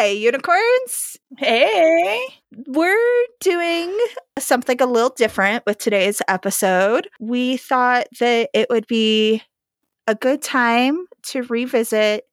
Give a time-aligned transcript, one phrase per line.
[0.00, 1.18] Hey, unicorns.
[1.36, 2.26] Hey.
[2.66, 3.94] We're doing
[4.38, 7.10] something a little different with today's episode.
[7.20, 9.42] We thought that it would be
[10.06, 12.24] a good time to revisit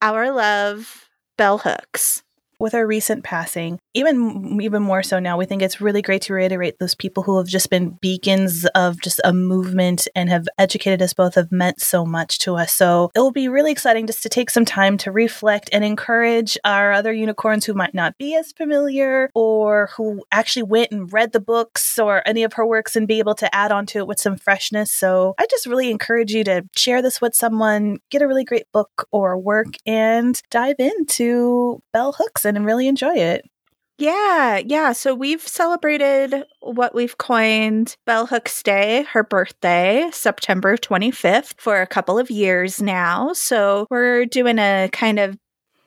[0.00, 2.22] our love, bell hooks
[2.60, 6.32] with her recent passing, even even more so now, we think it's really great to
[6.32, 11.02] reiterate those people who have just been beacons of just a movement and have educated
[11.02, 12.72] us both, have meant so much to us.
[12.72, 16.56] So it will be really exciting just to take some time to reflect and encourage
[16.64, 21.32] our other unicorns who might not be as familiar or who actually went and read
[21.32, 24.06] the books or any of her works and be able to add on to it
[24.06, 24.92] with some freshness.
[24.92, 28.70] So I just really encourage you to share this with someone, get a really great
[28.72, 33.44] book or work, and dive into bell hooks and really enjoy it.
[33.98, 34.92] Yeah, yeah.
[34.92, 41.86] So we've celebrated what we've coined Bell Hooks Day, her birthday, September 25th, for a
[41.86, 43.32] couple of years now.
[43.32, 45.36] So we're doing a kind of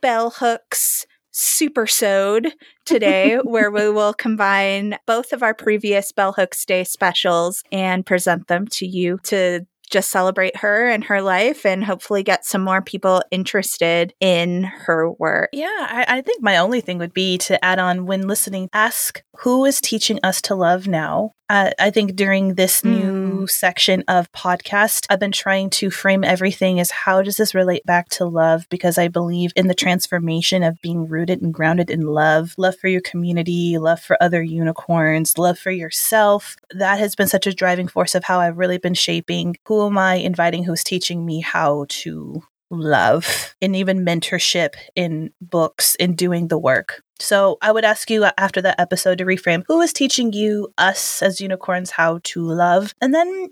[0.01, 2.53] Bell Hooks super sewed
[2.85, 8.47] today where we will combine both of our previous Bell Hooks Day specials and present
[8.47, 12.81] them to you to just celebrate her and her life and hopefully get some more
[12.81, 15.49] people interested in her work.
[15.53, 19.21] Yeah, I, I, think my only thing would be to add on when listening, ask
[19.39, 21.33] who is teaching us to love now.
[21.51, 22.91] Uh, I think during this mm.
[22.91, 27.85] new section of podcast, I've been trying to frame everything as how does this relate
[27.85, 28.65] back to love?
[28.69, 32.87] Because I believe in the transformation of being rooted and grounded in love, love for
[32.87, 36.55] your community, love for other unicorns, love for yourself.
[36.73, 39.97] That has been such a driving force of how I've really been shaping who am
[39.97, 46.47] I inviting who's teaching me how to love and even mentorship in books in doing
[46.47, 47.03] the work.
[47.19, 51.21] So I would ask you after that episode to reframe who is teaching you, us
[51.21, 52.95] as unicorns, how to love?
[52.99, 53.49] And then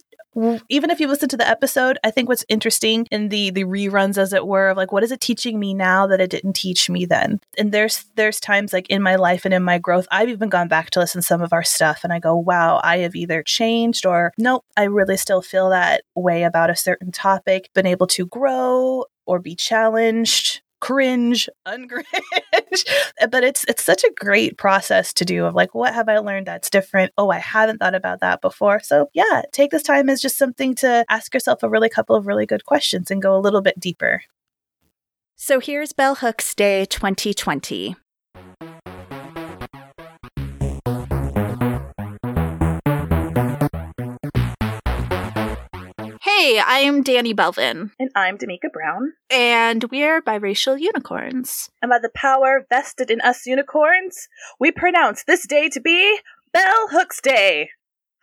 [0.70, 4.18] even if you listen to the episode, I think what's interesting in the the reruns,
[4.18, 6.90] as it were, of like what is it teaching me now that it didn't teach
[6.90, 7.40] me then?
[7.58, 10.68] And there's there's times like in my life and in my growth, I've even gone
[10.68, 13.44] back to listen to some of our stuff, and I go, wow, I have either
[13.44, 17.70] changed or nope, I really still feel that way about a certain topic.
[17.74, 22.06] Been able to grow or be challenged cringe, ungringe.
[23.32, 26.48] but it's it's such a great process to do of like what have I learned
[26.48, 27.14] that's different?
[27.18, 28.80] Oh, I haven't thought about that before.
[28.80, 32.28] So yeah, take this time as just something to ask yourself a really couple of
[32.28, 34.24] really good questions and go a little bit deeper.
[35.36, 37.96] So here's Bell Hooks Day 2020.
[46.80, 47.92] Hey, I am Danny Belvin.
[48.00, 49.12] And I'm Damika Brown.
[49.30, 51.70] And we are biracial unicorns.
[51.82, 54.30] And by the power vested in us unicorns,
[54.62, 56.20] we pronounce this day to be
[56.54, 57.72] Bell Hooks Day.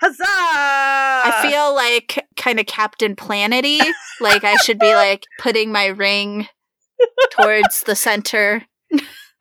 [0.00, 0.24] Huzzah!
[0.24, 3.78] I feel like kind of Captain Planety.
[4.22, 6.48] like I should be like putting my ring
[7.32, 8.64] towards the center.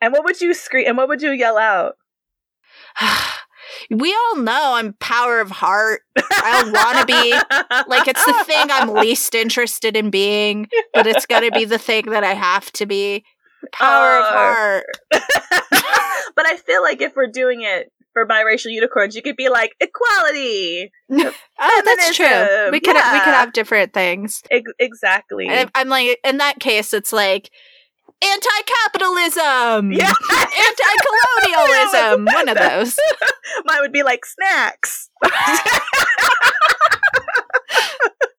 [0.01, 0.87] and what would you scream?
[0.87, 1.95] And what would you yell out?
[3.89, 6.01] we all know I'm power of heart.
[6.17, 7.31] I want to be
[7.89, 11.77] like it's the thing I'm least interested in being, but it's got to be the
[11.77, 13.23] thing that I have to be.
[13.71, 14.85] Power uh, of heart.
[16.35, 19.71] but I feel like if we're doing it for biracial unicorns, you could be like
[19.79, 20.91] equality.
[21.11, 22.71] oh, that's true.
[22.71, 23.13] We could yeah.
[23.13, 24.41] we could have different things.
[24.49, 25.47] Ex- exactly.
[25.47, 27.51] And I'm like in that case, it's like
[28.31, 30.13] anti-capitalism, yeah.
[30.31, 32.25] anti-colonialism.
[32.33, 32.95] one of those.
[33.65, 35.09] Mine would be like snacks.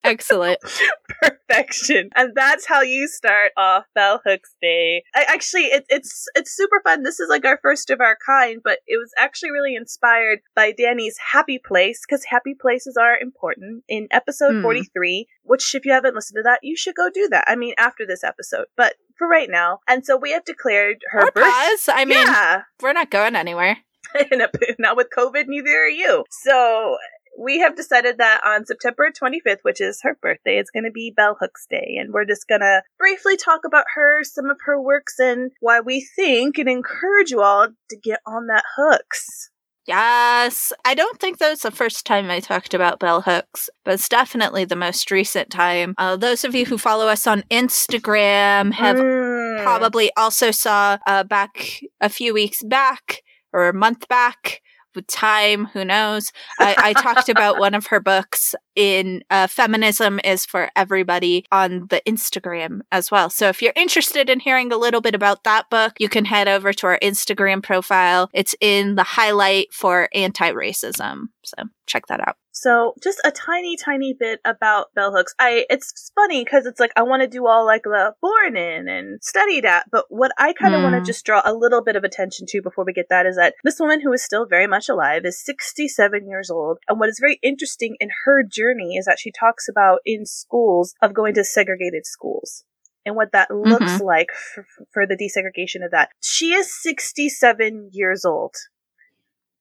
[0.06, 0.58] Excellent.
[1.22, 2.10] Perfection.
[2.14, 5.02] And that's how you start off Bell Hooks Day.
[5.14, 7.02] I, actually, it, it's it's super fun.
[7.02, 10.72] This is like our first of our kind, but it was actually really inspired by
[10.72, 14.62] Danny's Happy Place because happy places are important in episode mm.
[14.62, 17.44] 43, which if you haven't listened to that, you should go do that.
[17.46, 19.80] I mean, after this episode, but for right now.
[19.88, 21.44] And so we have declared her or birth.
[21.44, 21.88] Pause.
[21.92, 22.62] I mean, yeah.
[22.82, 23.78] we're not going anywhere.
[24.78, 26.24] not with COVID, neither are you.
[26.30, 26.96] So
[27.38, 31.12] we have decided that on September 25th, which is her birthday, it's going to be
[31.14, 31.96] Bell Hooks Day.
[32.00, 35.80] And we're just going to briefly talk about her, some of her works, and why
[35.80, 39.50] we think and encourage you all to get on that hooks.
[39.86, 40.72] Yes.
[40.84, 44.08] I don't think that was the first time I talked about bell hooks, but it's
[44.08, 45.94] definitely the most recent time.
[45.96, 49.62] Uh, those of you who follow us on Instagram have mm.
[49.62, 53.22] probably also saw uh, back a few weeks back
[53.52, 54.60] or a month back
[55.02, 56.32] time, who knows?
[56.58, 61.86] I, I talked about one of her books in uh, Feminism is for Everybody on
[61.88, 63.30] the Instagram as well.
[63.30, 66.48] So if you're interested in hearing a little bit about that book, you can head
[66.48, 68.28] over to our Instagram profile.
[68.32, 71.28] It's in the highlight for anti racism.
[71.46, 72.36] So check that out.
[72.52, 75.34] So just a tiny, tiny bit about bell hooks.
[75.38, 78.88] I it's funny because it's like I want to do all like the born in
[78.88, 80.84] and study that, but what I kind of mm.
[80.90, 83.36] want to just draw a little bit of attention to before we get that is
[83.36, 87.08] that this woman who is still very much alive is 67 years old, and what
[87.08, 91.34] is very interesting in her journey is that she talks about in schools of going
[91.34, 92.64] to segregated schools
[93.04, 94.04] and what that looks mm-hmm.
[94.04, 96.10] like for, for the desegregation of that.
[96.20, 98.54] She is 67 years old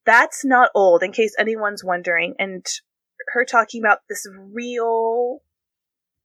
[0.05, 2.35] that's not old, in case anyone's wondering.
[2.39, 2.65] And
[3.27, 5.39] her talking about this real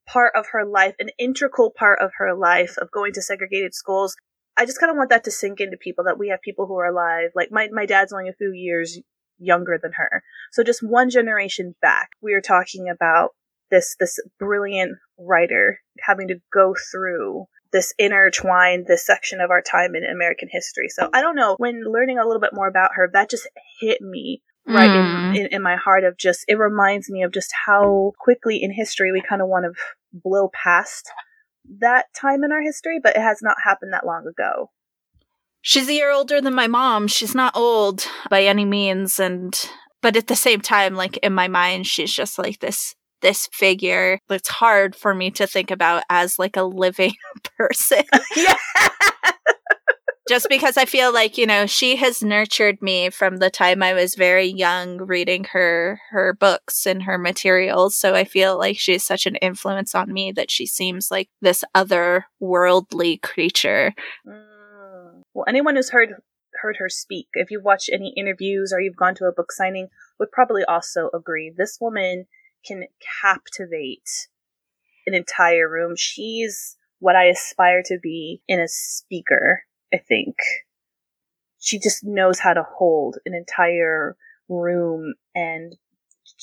[0.07, 4.15] part of her life, an integral part of her life of going to segregated schools.
[4.57, 6.77] I just kind of want that to sink into people that we have people who
[6.77, 7.31] are alive.
[7.35, 8.99] Like my, my dad's only a few years
[9.39, 10.23] younger than her.
[10.51, 13.31] So just one generation back, we are talking about
[13.71, 19.95] this, this brilliant writer having to go through this intertwined this section of our time
[19.95, 20.89] in American history.
[20.89, 21.55] So I don't know.
[21.57, 23.47] When learning a little bit more about her, that just
[23.79, 25.35] hit me right mm.
[25.35, 28.71] in, in, in, my heart of just it reminds me of just how quickly in
[28.71, 29.73] history we kind of want to
[30.13, 31.09] blow past
[31.79, 34.69] that time in our history, but it has not happened that long ago.
[35.61, 37.07] She's a year older than my mom.
[37.07, 39.59] She's not old by any means and
[40.01, 44.19] but at the same time like in my mind she's just like this this figure
[44.27, 47.13] that's hard for me to think about as like a living
[47.57, 48.03] person.
[48.35, 48.55] yeah.
[50.29, 53.93] Just because I feel like, you know, she has nurtured me from the time I
[53.93, 57.97] was very young reading her her books and her materials.
[57.97, 61.65] So I feel like she's such an influence on me that she seems like this
[61.75, 63.93] other worldly creature.
[64.25, 65.21] Mm.
[65.33, 66.13] Well, anyone who's heard
[66.61, 69.87] heard her speak, if you've watched any interviews or you've gone to a book signing,
[70.19, 71.51] would probably also agree.
[71.55, 72.25] This woman
[72.65, 72.85] can
[73.21, 74.27] captivate
[75.07, 75.95] an entire room.
[75.95, 79.63] She's what I aspire to be in a speaker,
[79.93, 80.35] I think.
[81.59, 84.15] She just knows how to hold an entire
[84.47, 85.75] room and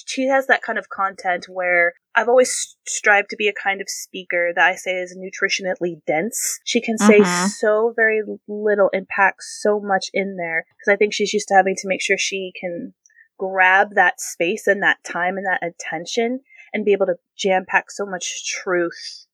[0.06, 3.88] she has that kind of content where I've always strived to be a kind of
[3.88, 6.60] speaker that I say is nutritionally dense.
[6.64, 7.48] She can say uh-huh.
[7.48, 11.54] so very little and pack so much in there because I think she's used to
[11.54, 12.94] having to make sure she can
[13.38, 16.40] grab that space and that time and that attention
[16.72, 19.26] and be able to jam pack so much truth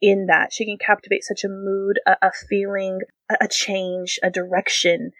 [0.00, 0.52] in that.
[0.52, 3.00] She can captivate such a mood, a, a feeling,
[3.30, 5.10] a, a, change, a direction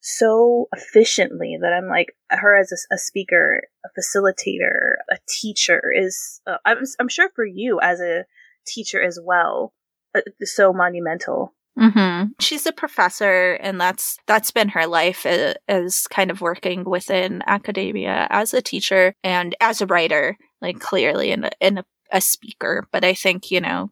[0.00, 6.40] so efficiently that I'm like, her as a, a speaker, a facilitator, a teacher is,
[6.46, 8.24] uh, I'm, I'm sure for you as a
[8.66, 9.72] teacher as well,
[10.14, 11.55] uh, so monumental.
[11.78, 12.32] Mm-hmm.
[12.40, 18.26] She's a professor, and that's that's been her life as kind of working within academia
[18.30, 22.86] as a teacher and as a writer, like clearly in a, in a, a speaker.
[22.92, 23.90] But I think you know,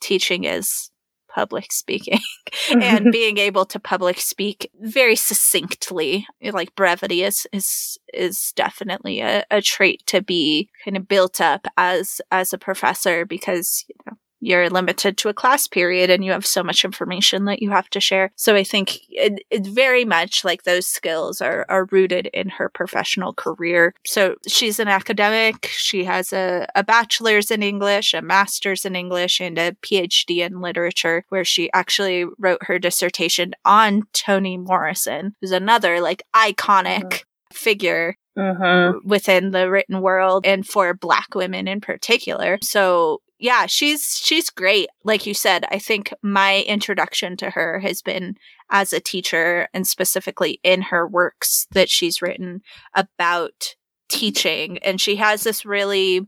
[0.00, 0.90] teaching is
[1.34, 2.20] public speaking
[2.70, 9.42] and being able to public speak very succinctly like brevity is is is definitely a,
[9.50, 14.16] a trait to be kind of built up as as a professor because you know
[14.42, 17.88] you're limited to a class period and you have so much information that you have
[17.90, 18.32] to share.
[18.34, 22.68] So I think it, it's very much like those skills are, are rooted in her
[22.68, 23.94] professional career.
[24.04, 25.66] So she's an academic.
[25.70, 30.60] She has a, a bachelor's in English, a master's in English, and a PhD in
[30.60, 37.54] literature, where she actually wrote her dissertation on Toni Morrison, who's another like iconic mm-hmm.
[37.54, 39.06] figure Mm-hmm.
[39.06, 42.58] within the written world and for black women in particular.
[42.62, 44.88] So yeah, she's she's great.
[45.02, 48.36] Like you said, I think my introduction to her has been
[48.70, 52.62] as a teacher and specifically in her works that she's written
[52.94, 53.74] about
[54.08, 56.24] teaching and she has this really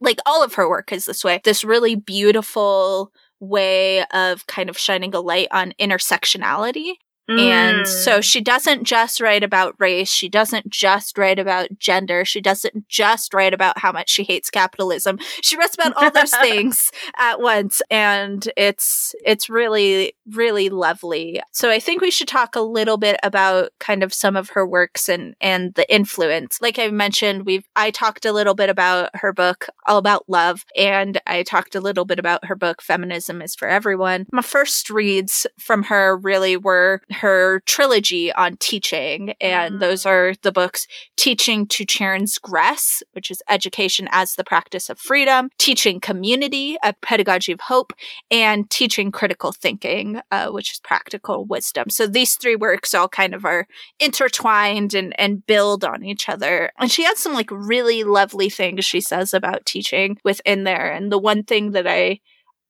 [0.00, 1.40] like all of her work is this way.
[1.44, 6.94] This really beautiful way of kind of shining a light on intersectionality
[7.28, 7.38] Mm.
[7.40, 8.22] And so mm.
[8.22, 10.10] she doesn't just write about race.
[10.10, 12.24] She doesn't just write about gender.
[12.24, 15.18] She doesn't just write about how much she hates capitalism.
[15.42, 17.80] She writes about all those things at once.
[17.90, 21.40] And it's, it's really, really lovely.
[21.50, 24.66] So I think we should talk a little bit about kind of some of her
[24.66, 26.60] works and, and the influence.
[26.60, 30.64] Like I mentioned, we've, I talked a little bit about her book, All About Love,
[30.76, 34.26] and I talked a little bit about her book, Feminism is for Everyone.
[34.30, 39.80] My first reads from her really were her trilogy on teaching, and mm.
[39.80, 45.48] those are the books Teaching to Transgress, which is Education as the Practice of Freedom,
[45.58, 47.92] Teaching Community, A Pedagogy of Hope,
[48.30, 51.88] and Teaching Critical Thinking, uh, which is Practical Wisdom.
[51.88, 53.66] So these three works all kind of are
[53.98, 56.70] intertwined and, and build on each other.
[56.78, 60.90] And she has some like really lovely things she says about teaching within there.
[60.92, 62.20] And the one thing that I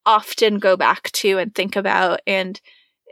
[0.07, 2.61] often go back to and think about and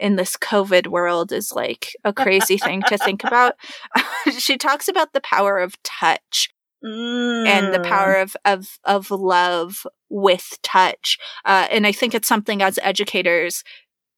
[0.03, 3.55] in this COVID world is like a crazy thing to think about.
[4.37, 6.51] she talks about the power of touch
[6.85, 7.47] mm.
[7.47, 7.87] and the mm.
[7.87, 11.19] power of, of, of love with touch.
[11.45, 13.63] Uh, and I think it's something as educators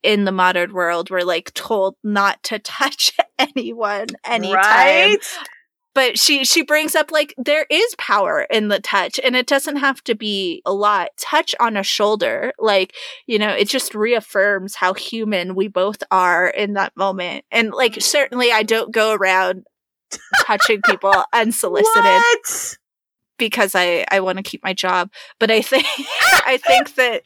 [0.02, 4.54] in the modern world we're like told not to touch anyone anytime.
[4.54, 5.18] Right?
[5.94, 9.76] But she she brings up like there is power in the touch and it doesn't
[9.76, 11.10] have to be a lot.
[11.18, 12.94] Touch on a shoulder like
[13.26, 17.44] you know it just reaffirms how human we both are in that moment.
[17.50, 19.64] And like certainly i don't go around
[20.40, 22.04] touching people unsolicited.
[22.04, 22.76] what?
[23.38, 25.10] Because I I want to keep my job.
[25.38, 25.84] But I think
[26.46, 27.22] I think that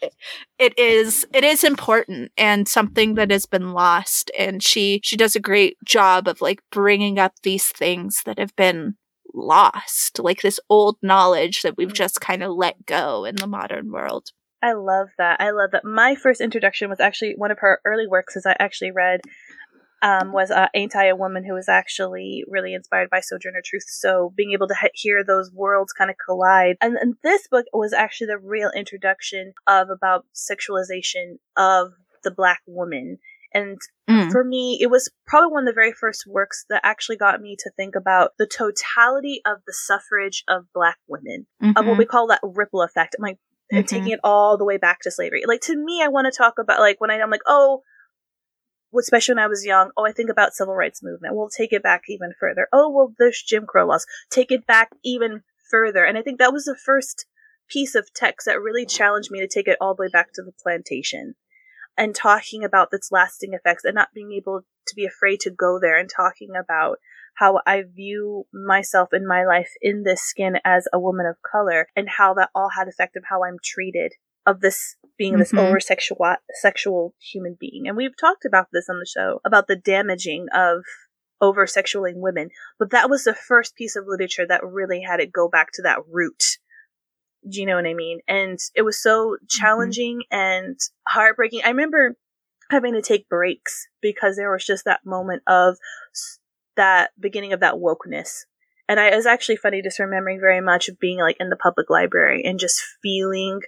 [0.59, 4.31] it is it is important and something that has been lost.
[4.39, 8.55] And she she does a great job of like bringing up these things that have
[8.57, 8.95] been
[9.35, 11.95] lost, like this old knowledge that we've mm.
[11.95, 14.31] just kind of let go in the modern world.
[14.63, 15.41] I love that.
[15.41, 15.85] I love that.
[15.85, 19.21] My first introduction was actually one of her early works, as I actually read
[20.03, 23.87] um, was uh, Ain't I a Woman, who was actually really inspired by Sojourner Truth.
[23.89, 26.77] So being able to he- hear those worlds kind of collide.
[26.81, 32.61] And, and this book was actually the real introduction of about sexualization of the black
[32.67, 33.19] woman.
[33.53, 33.79] And
[34.09, 34.31] mm.
[34.31, 37.57] for me, it was probably one of the very first works that actually got me
[37.59, 41.71] to think about the totality of the suffrage of black women, mm-hmm.
[41.71, 41.99] of what mm-hmm.
[41.99, 43.17] we call that ripple effect.
[43.19, 43.39] I'm like,
[43.73, 43.87] mm-hmm.
[43.87, 45.43] taking it all the way back to slavery.
[45.47, 47.83] Like to me, I want to talk about like when I, I'm like, oh,
[48.97, 51.35] especially when I was young, oh, I think about civil rights movement.
[51.35, 52.69] We'll take it back even further.
[52.73, 54.07] Oh, well, there's Jim Crow laws.
[54.31, 56.05] Take it back even further.
[56.05, 57.27] And I think that was the first
[57.69, 60.43] piece of text that really challenged me to take it all the way back to
[60.43, 61.35] the plantation
[61.97, 65.79] and talking about its lasting effects and not being able to be afraid to go
[65.81, 66.99] there and talking about
[67.35, 71.89] how I view myself in my life in this skin as a woman of color
[71.95, 74.15] and how that all had effect of how I'm treated
[74.49, 75.41] of this being mm-hmm.
[75.41, 77.87] this over sexual human being.
[77.87, 80.83] And we've talked about this on the show about the damaging of
[81.41, 82.49] over sexualing women.
[82.79, 85.83] But that was the first piece of literature that really had it go back to
[85.83, 86.43] that root.
[87.49, 88.21] Do you know what I mean?
[88.27, 89.45] And it was so mm-hmm.
[89.49, 90.39] challenging mm-hmm.
[90.39, 91.61] and heartbreaking.
[91.65, 92.17] I remember
[92.71, 95.77] having to take breaks because there was just that moment of
[96.77, 98.45] that beginning of that wokeness.
[98.89, 101.57] And I, it was actually funny just remembering very much of being like in the
[101.57, 103.61] public library and just feeling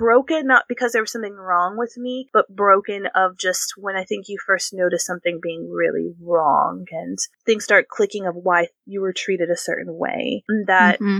[0.00, 4.04] broken not because there was something wrong with me, but broken of just when I
[4.04, 9.02] think you first notice something being really wrong and things start clicking of why you
[9.02, 10.42] were treated a certain way.
[10.66, 11.18] That mm-hmm.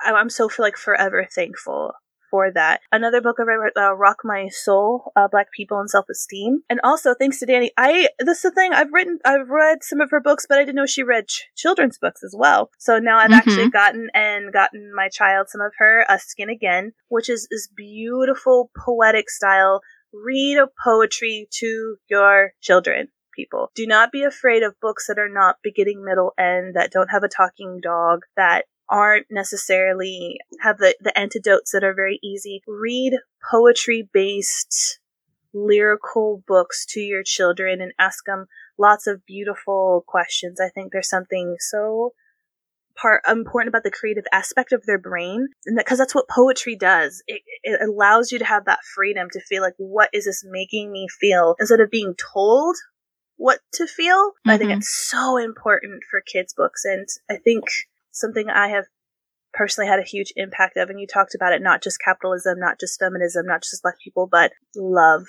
[0.00, 1.92] I'm so like forever thankful
[2.30, 2.80] for that.
[2.92, 6.62] Another book I read, uh, Rock My Soul, uh, Black People and Self-Esteem.
[6.68, 10.00] And also, thanks to Danny, I, this is the thing, I've written, I've read some
[10.00, 12.70] of her books, but I didn't know she read ch- children's books as well.
[12.78, 13.34] So now I've mm-hmm.
[13.34, 17.68] actually gotten and gotten my child some of her, uh, Skin Again, which is this
[17.74, 19.80] beautiful poetic style.
[20.12, 23.70] Read a poetry to your children people.
[23.74, 27.22] Do not be afraid of books that are not beginning, middle, end, that don't have
[27.22, 32.62] a talking dog, that aren't necessarily have the, the antidotes that are very easy.
[32.66, 33.14] Read
[33.50, 34.98] poetry based
[35.52, 38.46] lyrical books to your children and ask them
[38.78, 40.60] lots of beautiful questions.
[40.60, 42.12] I think there's something so
[42.98, 46.76] part important about the creative aspect of their brain and because that, that's what poetry
[46.76, 50.44] does it, it allows you to have that freedom to feel like what is this
[50.44, 52.76] making me feel instead of being told
[53.36, 54.50] what to feel mm-hmm.
[54.50, 54.78] i think mm-hmm.
[54.78, 57.64] it's so important for kids books and i think
[58.18, 58.86] something I have
[59.52, 60.90] personally had a huge impact of.
[60.90, 64.26] And you talked about it, not just capitalism, not just feminism, not just black people,
[64.30, 65.26] but love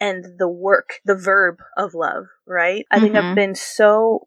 [0.00, 2.84] and the work, the verb of love, right?
[2.90, 3.04] I mm-hmm.
[3.04, 3.34] think I've mm-hmm.
[3.34, 4.26] been so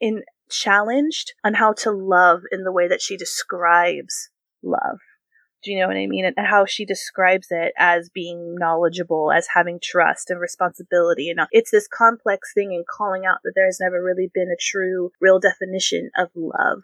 [0.00, 4.30] in challenged on how to love in the way that she describes
[4.62, 4.98] love.
[5.64, 6.26] Do you know what I mean?
[6.26, 11.30] And how she describes it as being knowledgeable, as having trust and responsibility.
[11.30, 14.60] And it's this complex thing and calling out that there has never really been a
[14.60, 16.82] true, real definition of love,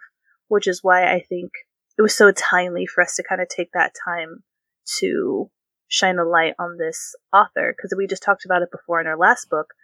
[0.49, 1.51] which is why I think
[1.99, 4.45] it was so timely for us to kind of take that time
[5.01, 5.51] to
[5.89, 7.75] shine a light on this author.
[7.77, 9.75] Because we just talked about it before in our last book.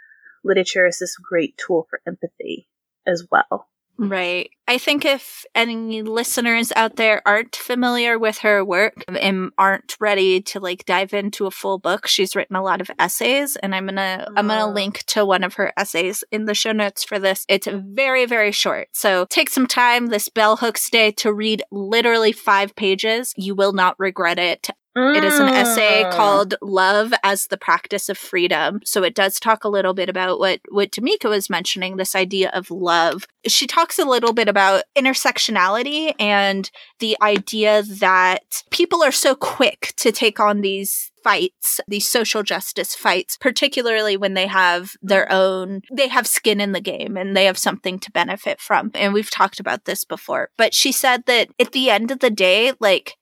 [0.42, 2.66] Literature is this great tool for empathy
[3.06, 3.68] as well.
[3.98, 4.50] Right.
[4.68, 10.40] I think if any listeners out there aren't familiar with her work and aren't ready
[10.42, 13.86] to like dive into a full book, she's written a lot of essays and I'm
[13.86, 14.70] going to I'm going to oh.
[14.70, 17.44] link to one of her essays in the show notes for this.
[17.48, 18.88] It's very very short.
[18.92, 23.32] So take some time this bell hooks day to read literally 5 pages.
[23.36, 24.68] You will not regret it.
[24.96, 26.12] It is an essay mm.
[26.12, 28.80] called Love as the Practice of Freedom.
[28.84, 32.50] So it does talk a little bit about what, what Tamika was mentioning, this idea
[32.54, 33.26] of love.
[33.46, 39.92] She talks a little bit about intersectionality and the idea that people are so quick
[39.98, 45.82] to take on these fights, these social justice fights, particularly when they have their own,
[45.92, 48.92] they have skin in the game and they have something to benefit from.
[48.94, 50.50] And we've talked about this before.
[50.56, 53.16] But she said that at the end of the day, like,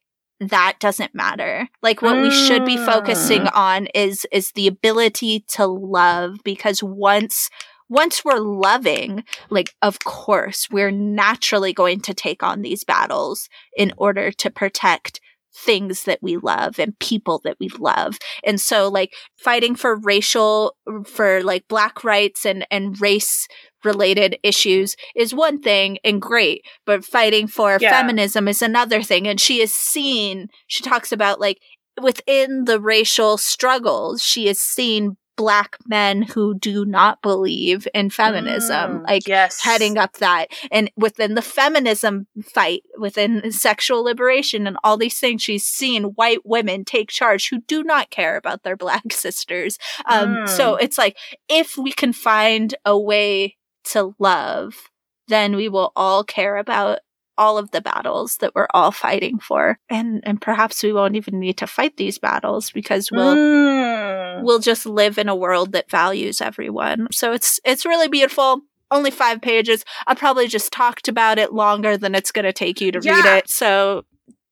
[0.51, 1.69] that doesn't matter.
[1.83, 2.23] Like what mm.
[2.23, 3.55] we should be focusing mm.
[3.55, 7.51] on is is the ability to love because once
[7.89, 13.93] once we're loving, like, of course, we're naturally going to take on these battles in
[13.99, 15.21] order to protect
[15.57, 18.19] things that we love and people that we love.
[18.43, 23.47] And so like fighting for racial for like black rights and and race
[23.85, 27.91] related issues is one thing and great, but fighting for yeah.
[27.91, 29.27] feminism is another thing.
[29.27, 31.61] And she is seen, she talks about like
[32.01, 39.01] within the racial struggles, she is seen black men who do not believe in feminism,
[39.01, 39.61] mm, like yes.
[39.61, 40.49] heading up that.
[40.71, 46.45] And within the feminism fight, within sexual liberation and all these things, she's seen white
[46.45, 49.79] women take charge who do not care about their black sisters.
[50.07, 50.49] Um, mm.
[50.49, 51.17] So it's like,
[51.49, 54.91] if we can find a way to love,
[55.29, 57.01] then we will all care about
[57.37, 59.79] all of the battles that we're all fighting for.
[59.91, 64.43] And and perhaps we won't even need to fight these battles because we'll mm.
[64.43, 67.09] we'll just live in a world that values everyone.
[67.13, 68.61] So it's it's really beautiful.
[68.91, 69.85] Only five pages.
[70.07, 73.17] I probably just talked about it longer than it's going to take you to yeah.
[73.17, 73.51] read it.
[73.51, 74.05] So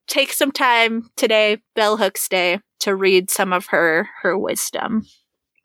[0.07, 5.05] take some time today bell hooks day to read some of her her wisdom.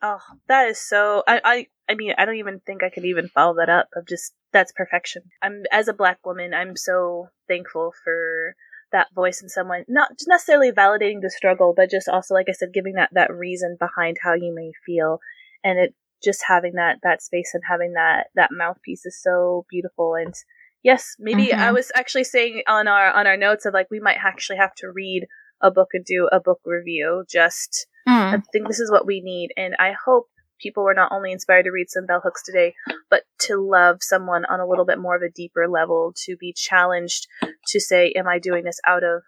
[0.02, 3.28] Oh that is so i i I mean, I don't even think I could even
[3.28, 5.23] follow that up of just that's perfection.
[5.42, 8.54] I'm as a black woman, I'm so thankful for
[8.92, 12.73] that voice in someone, not necessarily validating the struggle, but just also, like I said,
[12.73, 15.21] giving that that reason behind how you may feel,
[15.64, 20.14] and it just having that that space and having that that mouthpiece is so beautiful.
[20.14, 20.35] And
[20.83, 21.61] yes, maybe mm-hmm.
[21.61, 24.75] I was actually saying on our on our notes of like we might actually have
[24.76, 25.26] to read
[25.61, 27.25] a book and do a book review.
[27.30, 28.12] Just mm.
[28.12, 30.28] I think this is what we need, and I hope
[30.60, 32.74] people were not only inspired to read some bell hooks today,
[33.10, 36.52] but to love someone on a little bit more of a deeper level, to be
[36.52, 37.26] challenged
[37.68, 39.22] to say, Am I doing this out of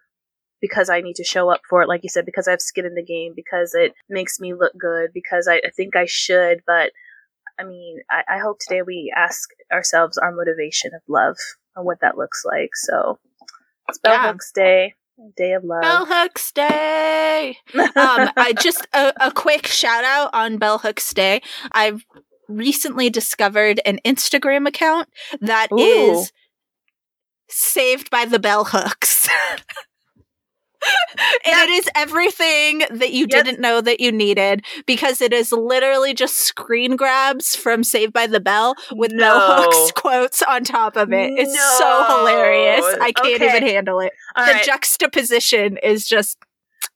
[0.61, 2.85] because I need to show up for it, like you said, because I have skin
[2.85, 6.61] in the game, because it makes me look good, because I, I think I should,
[6.67, 6.91] but
[7.59, 11.37] I mean, I, I, hope today we ask ourselves our motivation of love
[11.75, 12.69] and what that looks like.
[12.75, 13.19] So
[13.89, 14.31] it's Bell yeah.
[14.31, 14.93] Hooks Day.
[15.35, 15.81] Day of Love.
[15.81, 17.57] Bell Hooks Day.
[17.75, 21.41] um, I just a, a quick shout out on Bell Hooks Day.
[21.71, 22.05] I've
[22.47, 25.77] recently discovered an Instagram account that Ooh.
[25.77, 26.31] is
[27.49, 29.27] saved by the bell hooks.
[31.45, 31.67] and yep.
[31.67, 33.29] it is everything that you yep.
[33.29, 38.27] didn't know that you needed because it is literally just screen grabs from Saved by
[38.27, 41.33] the Bell with no, no hooks quotes on top of it.
[41.37, 41.75] It's no.
[41.77, 42.85] so hilarious.
[43.01, 43.57] I can't okay.
[43.57, 44.13] even handle it.
[44.35, 44.65] All the right.
[44.65, 46.37] juxtaposition is just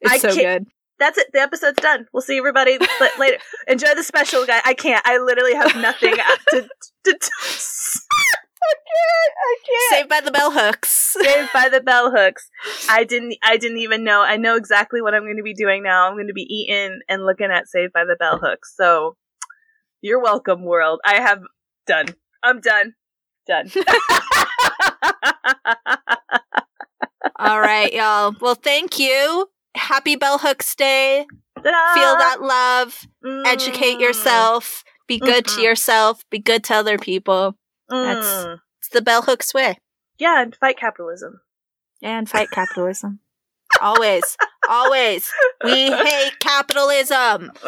[0.02, 0.66] it's I so good.
[0.98, 1.28] That's it.
[1.34, 2.08] The episode's done.
[2.14, 2.78] We'll see everybody
[3.20, 3.38] later.
[3.68, 4.62] Enjoy the special, guy.
[4.64, 5.06] I can't.
[5.06, 8.40] I literally have nothing to, to, to I can't.
[8.64, 9.35] I can't.
[9.92, 10.90] Saved by the bell hooks.
[10.90, 12.50] Saved by the bell hooks.
[12.90, 13.36] I didn't.
[13.44, 14.22] I didn't even know.
[14.22, 16.08] I know exactly what I'm going to be doing now.
[16.08, 18.74] I'm going to be eating and looking at Saved by the Bell hooks.
[18.76, 19.16] So,
[20.02, 21.00] you're welcome, world.
[21.06, 21.42] I have
[21.86, 22.08] done.
[22.44, 22.94] I'm done.
[23.48, 23.72] Done.
[27.38, 28.34] All right, y'all.
[28.40, 29.50] Well, thank you.
[29.76, 31.26] Happy Bell Hooks Day.
[31.58, 31.94] Ta-da!
[31.94, 33.06] Feel that love.
[33.24, 33.46] Mm.
[33.46, 34.84] Educate yourself.
[35.08, 35.60] Be good mm-hmm.
[35.60, 36.24] to yourself.
[36.30, 37.56] Be good to other people.
[37.90, 38.54] That's mm.
[38.54, 38.62] it's
[38.96, 39.78] the bell hooks way.
[40.18, 41.42] Yeah, and fight capitalism.
[42.02, 43.20] And fight capitalism.
[43.82, 44.38] always,
[44.70, 45.30] always.
[45.64, 47.52] We hate capitalism.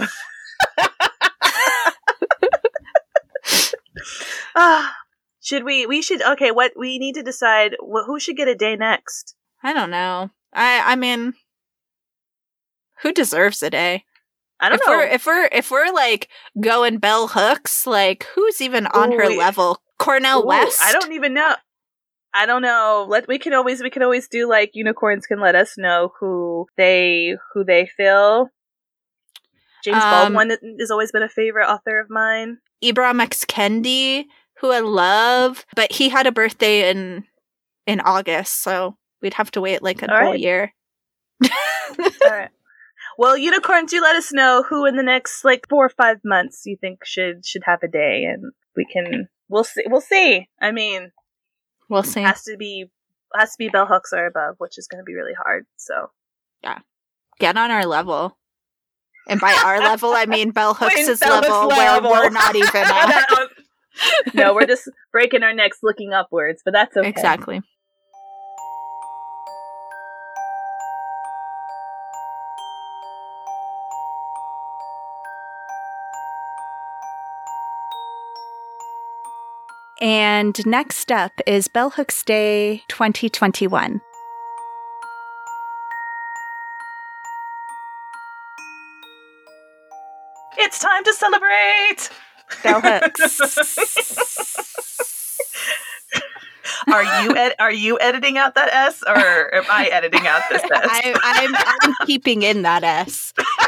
[4.55, 4.95] Ah,
[5.39, 5.85] should we?
[5.85, 6.21] We should.
[6.21, 7.75] Okay, what we need to decide.
[7.79, 9.35] Wh- who should get a day next?
[9.63, 10.31] I don't know.
[10.51, 11.35] I I mean,
[13.03, 14.03] who deserves a day?
[14.59, 14.93] I don't if know.
[14.93, 19.29] We're, if we're if we're like going bell hooks, like who's even on Ooh, her
[19.29, 19.81] level?
[20.07, 20.79] Cornel Ooh, West.
[20.81, 21.55] I don't even know.
[22.33, 23.05] I don't know.
[23.09, 26.67] Let we can always we can always do like unicorns can let us know who
[26.77, 28.49] they who they feel.
[29.83, 32.59] James um, Baldwin has always been a favorite author of mine.
[32.83, 34.25] Ibram X Kendi,
[34.61, 37.25] who I love, but he had a birthday in
[37.85, 40.39] in August, so we'd have to wait like a All whole right.
[40.39, 40.73] year.
[41.43, 42.49] All right.
[43.17, 46.63] Well, unicorns, you let us know who in the next like four or five months
[46.65, 49.83] you think should should have a day, and we can we'll see.
[49.87, 50.47] We'll see.
[50.61, 51.11] I mean,
[51.89, 52.21] we'll see.
[52.21, 52.85] Has to be
[53.35, 55.65] has to be bell hooks or above, which is going to be really hard.
[55.75, 56.11] So
[56.63, 56.79] yeah,
[57.39, 58.37] get on our level.
[59.29, 63.27] And by our level, I mean bell hooks' level, level, where we're not even at.
[64.33, 67.09] no, we're just breaking our necks looking upwards, but that's okay.
[67.09, 67.61] Exactly.
[79.99, 84.01] And next up is Bell Hooks Day 2021.
[90.59, 92.09] It's time to celebrate!
[92.63, 93.39] Bell Hooks.
[96.93, 100.61] are you ed- are you editing out that S or am I editing out this
[100.61, 100.69] S?
[100.73, 103.33] I, I'm, I'm keeping in that S.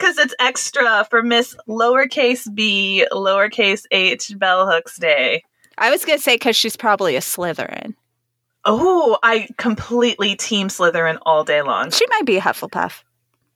[0.00, 5.42] Because it's extra for Miss Lowercase B, Lowercase H Bell Hooks Day.
[5.76, 7.94] I was going to say because she's probably a Slytherin.
[8.64, 11.90] Oh, I completely team Slytherin all day long.
[11.90, 13.02] She might be a Hufflepuff.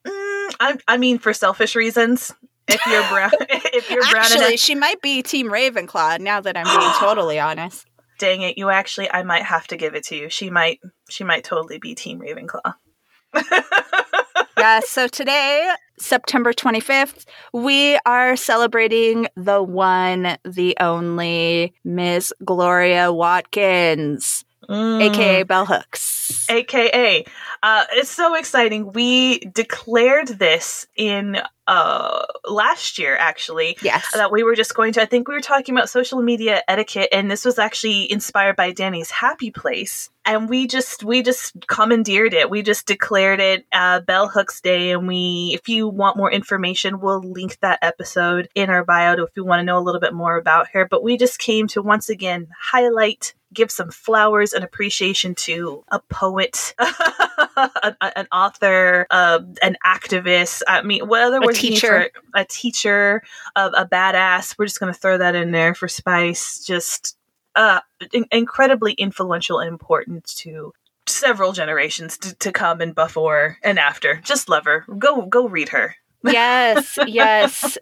[0.07, 2.31] Mm, I, I mean, for selfish reasons.
[2.69, 6.21] If you're brown, if you're brown Actually, enough, she might be Team Ravenclaw.
[6.21, 7.87] Now that I'm being totally honest.
[8.19, 10.29] dang it, you actually, I might have to give it to you.
[10.29, 12.75] She might, she might totally be Team Ravenclaw.
[14.59, 24.45] yeah, so today, September 25th, we are celebrating the one, the only Miss Gloria Watkins,
[24.69, 25.03] Mm.
[25.11, 26.47] aka Bell Hooks.
[26.49, 27.27] AKA.
[27.63, 28.93] Uh, it's so exciting.
[28.93, 33.77] We declared this in uh, last year, actually.
[33.83, 34.07] Yes.
[34.15, 37.11] That we were just going to, I think we were talking about social media etiquette,
[37.13, 40.09] and this was actually inspired by Danny's Happy Place.
[40.27, 42.51] And we just, we just commandeered it.
[42.51, 44.93] We just declared it uh, Bell Hooks Day.
[44.93, 49.31] And we, if you want more information, we'll link that episode in our bio if
[49.37, 50.87] you want to know a little bit more about her.
[50.87, 56.01] But we just came to once again highlight give some flowers and appreciation to a
[56.01, 56.75] poet,
[57.57, 60.63] an, an author, uh, an activist.
[60.69, 62.11] I mean, what other A words need teacher.
[62.35, 63.23] A teacher,
[63.57, 64.59] a, a badass.
[64.59, 66.65] We're just going to throw that in there for spice.
[66.65, 67.17] Just
[67.57, 67.81] uh,
[68.13, 70.73] in- incredibly influential and important to
[71.07, 74.17] several generations to, to come and before and after.
[74.25, 74.85] Just love her.
[74.99, 75.97] Go go read her.
[76.25, 77.77] yes, yes.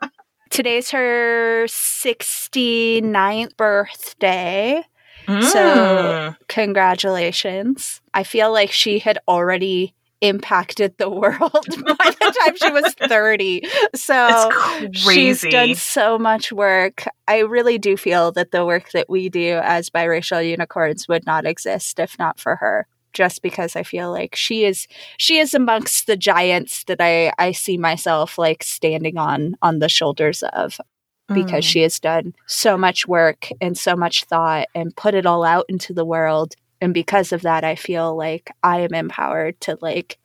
[0.51, 4.83] Today's her 69th birthday.
[5.27, 6.37] So- Mm.
[6.49, 8.01] Congratulations.
[8.13, 13.63] I feel like she had already impacted the world by the time she was 30.
[13.95, 14.51] So
[14.93, 17.05] she's done so much work.
[17.29, 21.45] I really do feel that the work that we do as biracial unicorns would not
[21.47, 22.87] exist if not for her.
[23.13, 27.53] Just because I feel like she is she is amongst the giants that I I
[27.53, 30.81] see myself like standing on on the shoulders of
[31.29, 31.69] because Mm.
[31.69, 35.67] she has done so much work and so much thought and put it all out
[35.69, 40.19] into the world and because of that i feel like i am empowered to like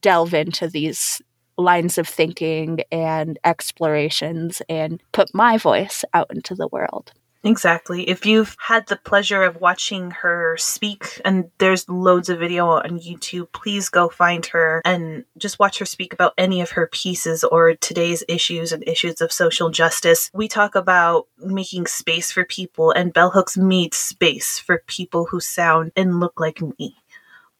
[0.00, 1.20] delve into these
[1.58, 7.12] lines of thinking and explorations and put my voice out into the world
[7.44, 8.08] Exactly.
[8.08, 13.00] If you've had the pleasure of watching her speak, and there's loads of video on
[13.00, 17.42] YouTube, please go find her and just watch her speak about any of her pieces
[17.42, 20.30] or today's issues and issues of social justice.
[20.32, 25.40] We talk about making space for people, and Bell Hooks made space for people who
[25.40, 26.96] sound and look like me.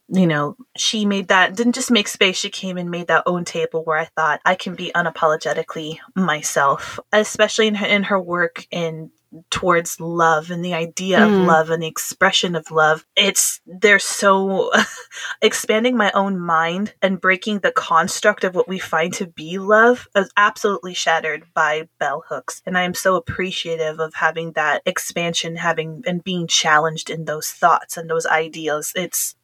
[0.09, 3.45] You know, she made that, didn't just make space, she came and made that own
[3.45, 8.67] table where I thought I can be unapologetically myself, especially in her, in her work
[8.71, 9.11] in
[9.51, 11.27] towards love and the idea Mm.
[11.27, 13.07] of love and the expression of love.
[13.17, 14.71] It's they're so
[15.43, 20.09] expanding my own mind and breaking the construct of what we find to be love
[20.15, 22.63] is absolutely shattered by bell hooks.
[22.67, 27.51] And I am so appreciative of having that expansion, having and being challenged in those
[27.51, 28.93] thoughts and those ideas.
[28.95, 29.35] It's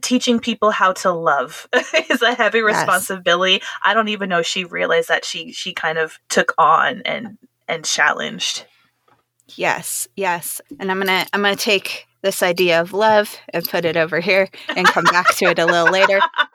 [0.00, 1.68] teaching people how to love
[2.10, 3.62] is a heavy responsibility.
[3.82, 7.84] I don't even know she realized that she she kind of took on and and
[7.84, 8.66] challenged.
[9.56, 13.96] Yes yes and i'm gonna i'm gonna take this idea of love and put it
[13.96, 16.20] over here and come back to it a little later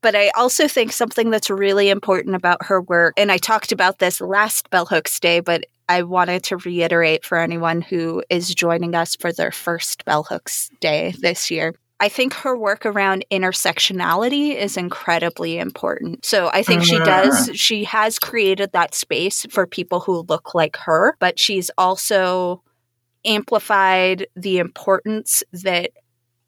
[0.00, 3.98] But I also think something that's really important about her work, and I talked about
[3.98, 8.94] this last Bell Hooks Day, but I wanted to reiterate for anyone who is joining
[8.94, 11.74] us for their first Bell Hooks Day this year.
[12.00, 16.24] I think her work around intersectionality is incredibly important.
[16.24, 17.04] So I think she mm-hmm.
[17.04, 22.62] does, she has created that space for people who look like her, but she's also
[23.24, 25.90] amplified the importance that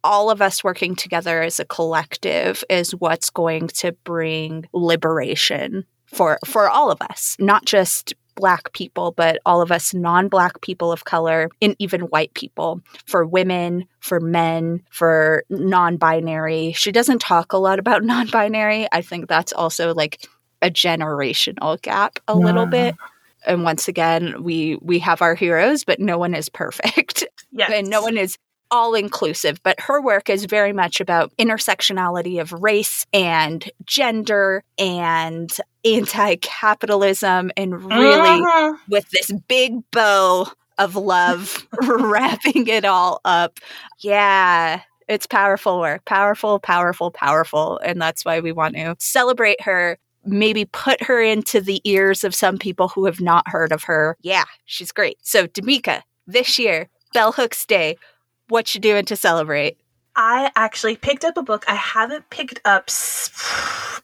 [0.02, 6.38] all of us working together as a collective is what's going to bring liberation for
[6.44, 11.04] for all of us not just black people but all of us non-black people of
[11.04, 16.72] color and even white people for women for men for non-binary.
[16.72, 18.88] She doesn't talk a lot about non-binary.
[18.90, 20.26] I think that's also like
[20.62, 22.94] a generational gap a little bit.
[23.46, 27.24] And once again we we have our heroes but no one is perfect.
[27.52, 27.72] Yes.
[27.74, 28.38] and no one is
[28.70, 35.50] all inclusive, but her work is very much about intersectionality of race and gender and
[35.84, 38.78] anti capitalism and really Mhm.
[38.88, 40.46] with this big bow
[40.78, 43.58] of love wrapping it all up.
[43.98, 46.04] Yeah, it's powerful work.
[46.04, 47.78] Powerful, powerful, powerful.
[47.84, 49.98] And that's why we want to celebrate her.
[50.24, 54.16] Maybe put her into the ears of some people who have not heard of her.
[54.20, 55.16] Yeah, she's great.
[55.22, 57.96] So, Damika, this year, Bell Hooks Day,
[58.50, 59.78] what you doing to celebrate?
[60.16, 62.90] I actually picked up a book I haven't picked up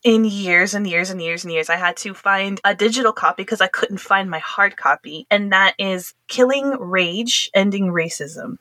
[0.05, 1.69] in years and years and years and years.
[1.69, 5.53] I had to find a digital copy because I couldn't find my hard copy, and
[5.53, 8.59] that is Killing Rage Ending Racism.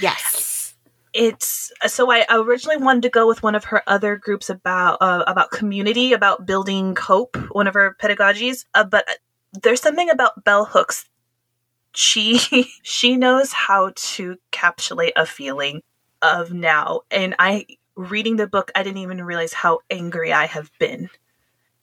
[0.00, 0.74] Yes.
[1.14, 5.24] It's so I originally wanted to go with one of her other groups about uh,
[5.26, 9.06] about community, about building hope, one of her pedagogies, uh, but
[9.62, 11.06] there's something about Bell Hooks
[11.98, 12.38] she
[12.82, 15.82] she knows how to encapsulate a feeling
[16.22, 17.00] of now.
[17.10, 21.10] And I reading the book, I didn't even realize how angry I have been.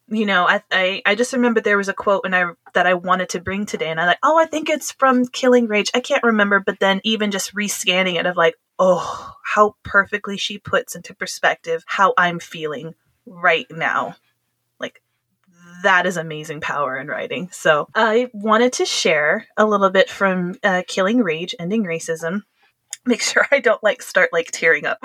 [0.08, 2.94] You know, I, I I just remember there was a quote and I that I
[2.94, 5.92] wanted to bring today, and I like, oh, I think it's from Killing Rage.
[5.94, 10.60] I can't remember, but then even just rescanning it, of like, oh, how perfectly she
[10.60, 14.16] puts into perspective how I'm feeling right now.
[15.86, 17.50] That is amazing power in writing.
[17.52, 22.42] So I wanted to share a little bit from uh, Killing Rage, Ending Racism
[23.06, 24.98] make sure I don't like start like tearing up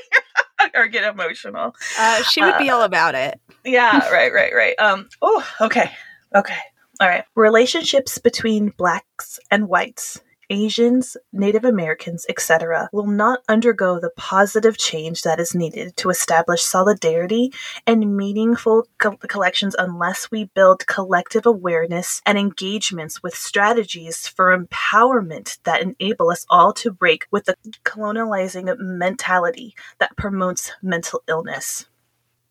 [0.74, 1.74] or get emotional.
[1.98, 3.40] Uh, she would be uh, all about it.
[3.64, 4.78] Yeah, right, right, right.
[4.78, 5.08] Um.
[5.20, 5.90] Oh, okay,
[6.34, 6.58] okay,
[7.00, 7.24] all right.
[7.34, 10.20] Relationships between blacks and whites
[10.52, 16.62] Asians, Native Americans, etc., will not undergo the positive change that is needed to establish
[16.62, 17.50] solidarity
[17.86, 25.58] and meaningful co- collections unless we build collective awareness and engagements with strategies for empowerment
[25.64, 31.86] that enable us all to break with the colonializing mentality that promotes mental illness.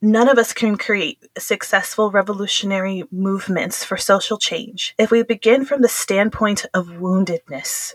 [0.03, 5.83] None of us can create successful revolutionary movements for social change if we begin from
[5.83, 7.93] the standpoint of woundedness.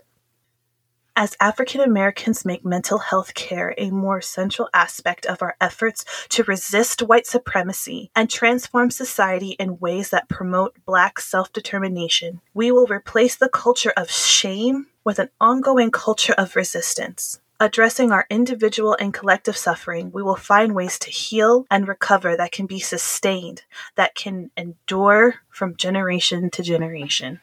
[1.16, 6.44] As African Americans make mental health care a more central aspect of our efforts to
[6.44, 12.86] resist white supremacy and transform society in ways that promote Black self determination, we will
[12.86, 17.40] replace the culture of shame with an ongoing culture of resistance.
[17.58, 22.52] Addressing our individual and collective suffering, we will find ways to heal and recover that
[22.52, 23.62] can be sustained,
[23.94, 27.40] that can endure from generation to generation.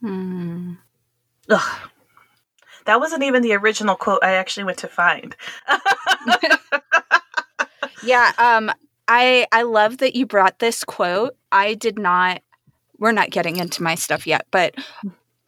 [0.00, 0.74] Hmm.
[1.50, 1.90] Ugh.
[2.86, 5.36] That wasn't even the original quote I actually went to find.
[8.02, 8.70] yeah, um
[9.08, 11.36] I I love that you brought this quote.
[11.52, 12.40] I did not
[12.98, 14.74] we're not getting into my stuff yet, but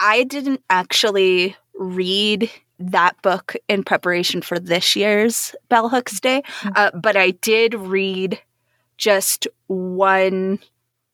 [0.00, 6.68] I didn't actually read that book in preparation for this year's Bell Hooks Day, mm-hmm.
[6.76, 8.40] uh, but I did read
[8.96, 10.58] just one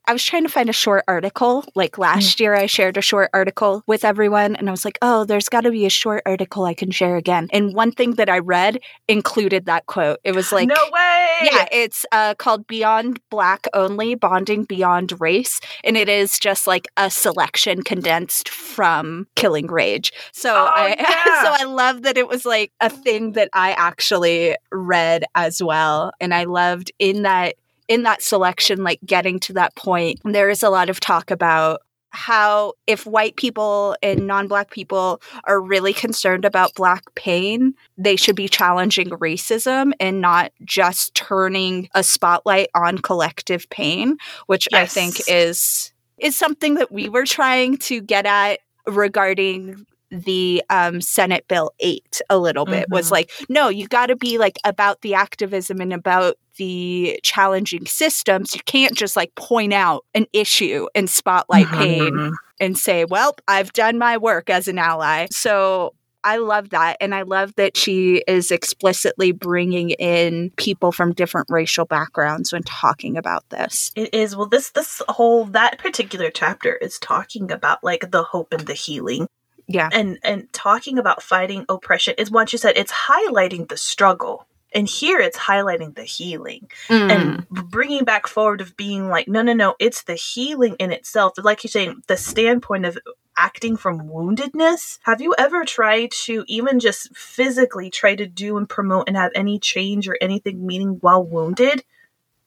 [0.07, 1.65] I was trying to find a short article.
[1.75, 2.41] Like last mm.
[2.41, 5.63] year, I shared a short article with everyone, and I was like, oh, there's got
[5.63, 7.49] to be a short article I can share again.
[7.53, 10.19] And one thing that I read included that quote.
[10.25, 11.39] It was like, no way.
[11.43, 15.61] Yeah, it's uh, called Beyond Black Only Bonding Beyond Race.
[15.83, 20.13] And it is just like a selection condensed from Killing Rage.
[20.33, 21.43] So, oh, I, yeah.
[21.43, 26.13] so I love that it was like a thing that I actually read as well.
[26.21, 27.55] And I loved in that
[27.89, 31.83] in that selection, like getting to that point, there is a lot of talk about
[32.15, 38.37] how if white people and non-black people are really concerned about black pain they should
[38.37, 44.17] be challenging racism and not just turning a spotlight on collective pain
[44.47, 44.81] which yes.
[44.81, 51.01] i think is is something that we were trying to get at regarding the um,
[51.01, 52.95] Senate Bill 8 a little bit mm-hmm.
[52.95, 57.87] was like, no, you got to be like about the activism and about the challenging
[57.87, 58.55] systems.
[58.55, 61.79] You can't just like point out an issue and spotlight mm-hmm.
[61.79, 65.27] pain and say, well, I've done my work as an ally.
[65.31, 66.97] So I love that.
[67.01, 72.63] And I love that she is explicitly bringing in people from different racial backgrounds when
[72.63, 73.93] talking about this.
[73.95, 74.35] It is.
[74.35, 78.75] Well, this, this whole, that particular chapter is talking about like the hope and the
[78.75, 79.29] healing
[79.67, 79.89] yeah.
[79.93, 84.47] And and talking about fighting oppression is what you said it's highlighting the struggle.
[84.75, 87.11] And here it's highlighting the healing mm.
[87.11, 91.35] and bringing back forward of being like no no no it's the healing in itself.
[91.39, 92.99] Like you're saying the standpoint of
[93.37, 94.99] acting from woundedness.
[95.05, 99.33] Have you ever tried to even just physically try to do and promote and have
[99.35, 101.85] any change or anything meaning while wounded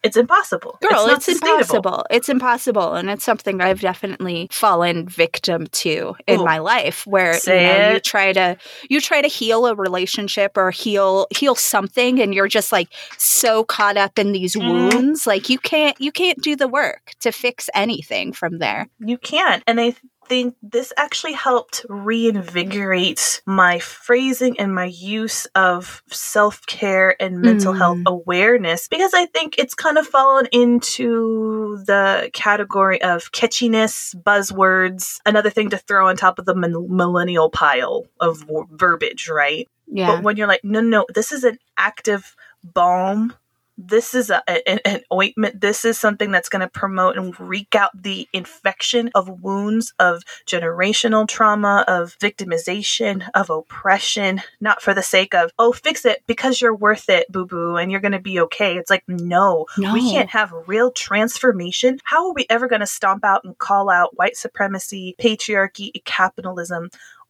[0.07, 0.77] it's impossible.
[0.81, 2.05] Girl, it's, it's impossible.
[2.09, 2.93] It's impossible.
[2.93, 7.91] And it's something I've definitely fallen victim to in Ooh, my life where you, know,
[7.93, 8.57] you try to
[8.89, 13.63] you try to heal a relationship or heal heal something and you're just like so
[13.63, 14.93] caught up in these mm.
[14.93, 15.27] wounds.
[15.27, 18.87] Like you can't you can't do the work to fix anything from there.
[18.99, 19.63] You can't.
[19.67, 19.95] And I
[20.27, 27.73] think this actually helped reinvigorate my phrasing and my use of self care and mental
[27.73, 27.77] mm.
[27.77, 35.19] health awareness because I think it's kind of fallen into the category of catchiness, buzzwords,
[35.25, 39.67] another thing to throw on top of the millennial pile of verbiage, right?
[39.87, 40.15] Yeah.
[40.15, 43.33] But when you're like, no, no, this is an active balm
[43.77, 45.61] this is a, an, an ointment.
[45.61, 50.23] This is something that's going to promote and wreak out the infection of wounds of
[50.45, 56.59] generational trauma, of victimization, of oppression, not for the sake of, oh, fix it because
[56.59, 58.77] you're worth it, boo boo, and you're going to be okay.
[58.77, 61.99] It's like, no, no, we can't have real transformation.
[62.03, 66.89] How are we ever going to stomp out and call out white supremacy, patriarchy, capitalism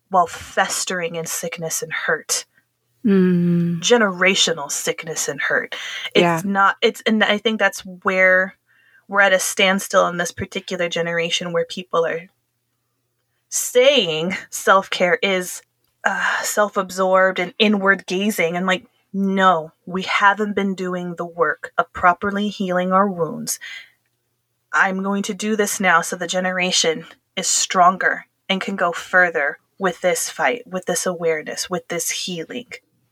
[0.10, 2.46] while festering in sickness and hurt?
[3.08, 3.80] Mm.
[3.80, 5.76] generational sickness and hurt.
[6.14, 6.42] It's yeah.
[6.44, 8.56] not, it's, and I think that's where
[9.08, 12.28] we're at a standstill in this particular generation where people are
[13.50, 15.62] saying self care is
[16.04, 18.58] uh, self absorbed and inward gazing.
[18.58, 23.60] And like, no, we haven't been doing the work of properly healing our wounds.
[24.74, 29.60] I'm going to do this now so the generation is stronger and can go further
[29.80, 32.68] with this fight, with this awareness, with this healing.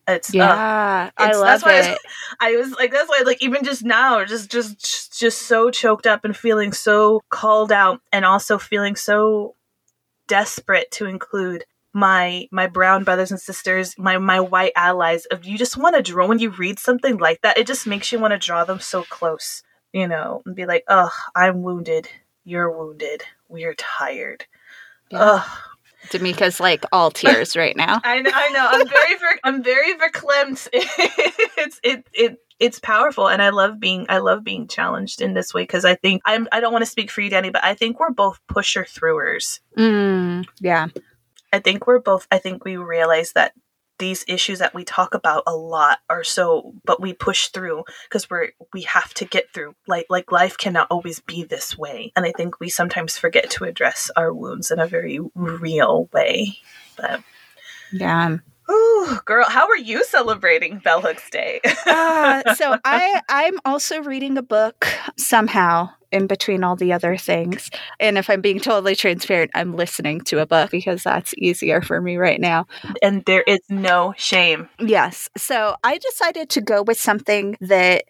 [0.07, 1.85] It's yeah, uh, it's, I love that's why it.
[1.85, 1.99] I was,
[2.39, 6.23] I was like, that's why, like, even just now, just, just, just so choked up
[6.25, 9.55] and feeling so called out, and also feeling so
[10.27, 15.25] desperate to include my my brown brothers and sisters, my my white allies.
[15.27, 18.11] Of you just want to draw when you read something like that, it just makes
[18.11, 19.63] you want to draw them so close,
[19.93, 22.09] you know, and be like, "Oh, I'm wounded.
[22.43, 23.23] You're wounded.
[23.47, 24.45] We're tired."
[25.09, 25.19] Yeah.
[25.19, 25.47] Ugh,
[26.09, 28.01] Damika's like all tears right now.
[28.03, 28.67] I know, I know.
[28.71, 30.69] I'm very, ver- I'm very verklempt.
[30.73, 35.53] it's it it it's powerful, and I love being I love being challenged in this
[35.53, 37.73] way because I think I'm I don't want to speak for you, Danny, but I
[37.73, 39.59] think we're both pusher throwers.
[39.77, 40.87] Mm, yeah.
[41.51, 42.27] I think we're both.
[42.31, 43.53] I think we realize that
[43.97, 48.29] these issues that we talk about a lot are so but we push through because
[48.29, 49.75] we're we have to get through.
[49.87, 52.11] Like like life cannot always be this way.
[52.15, 56.57] And i think we sometimes forget to address our wounds in a very real way.
[56.97, 57.21] But
[57.91, 58.37] yeah
[58.69, 61.61] Ooh, girl, how are you celebrating Bell Hooks Day?
[61.85, 67.69] uh, so I I'm also reading a book somehow in between all the other things.
[67.99, 72.01] And if I'm being totally transparent, I'm listening to a book because that's easier for
[72.01, 72.67] me right now.
[73.01, 74.69] And there is no shame.
[74.79, 75.29] Yes.
[75.37, 78.05] So I decided to go with something that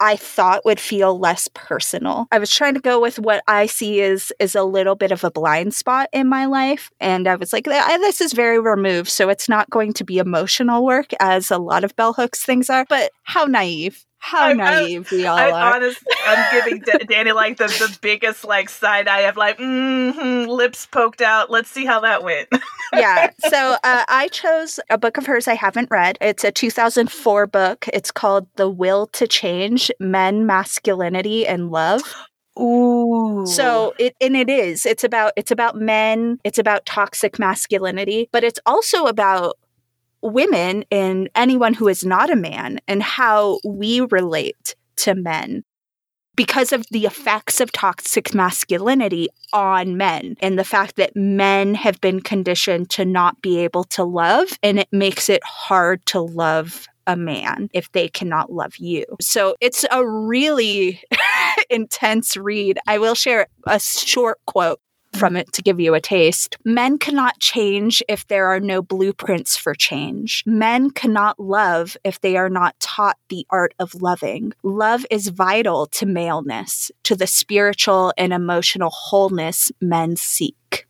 [0.00, 2.28] I thought would feel less personal.
[2.30, 5.24] I was trying to go with what I see is is a little bit of
[5.24, 9.28] a blind spot in my life and I was like this is very removed so
[9.28, 12.84] it's not going to be emotional work as a lot of bell hooks things are
[12.88, 15.74] but how naive how I'm, naive I'm, we all I, are.
[15.76, 20.50] Honestly, I'm giving D- Danny like the, the biggest like side eye of like mm-hmm,
[20.50, 21.48] lips poked out.
[21.48, 22.48] Let's see how that went.
[22.92, 23.30] yeah.
[23.48, 26.18] So uh, I chose a book of hers I haven't read.
[26.20, 27.88] It's a 2004 book.
[27.92, 32.02] It's called The Will to Change: Men, Masculinity, and Love.
[32.58, 33.44] Ooh.
[33.46, 34.86] So it and it is.
[34.86, 39.56] It's about it's about men, it's about toxic masculinity, but it's also about
[40.22, 45.62] women and anyone who is not a man and how we relate to men
[46.36, 52.00] because of the effects of toxic masculinity on men and the fact that men have
[52.00, 56.86] been conditioned to not be able to love and it makes it hard to love
[57.06, 59.04] a man if they cannot love you.
[59.20, 61.02] So it's a really
[61.70, 62.78] intense read.
[62.86, 64.80] I will share a short quote
[65.16, 66.56] from it to give you a taste.
[66.64, 70.44] Men cannot change if there are no blueprints for change.
[70.46, 74.52] Men cannot love if they are not taught the art of loving.
[74.62, 80.86] Love is vital to maleness, to the spiritual and emotional wholeness men seek.